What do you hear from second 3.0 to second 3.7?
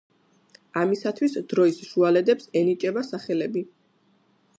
სახელები.